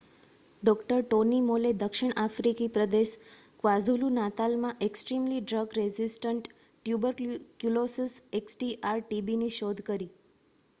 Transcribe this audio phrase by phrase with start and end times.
[0.63, 0.79] ડૉ.
[1.01, 3.11] Tony Moll દક્ષિણ આફ્રિકી પ્રદેશ
[3.59, 10.13] ક્વાઝુલુ-નાતાલમાં એક્સ્ટ્રીમલી ડ્રગ રેઝિસ્ટન્ટ ટ્યુબરક્યુલોસિસ xdr-tbની શોધ કરી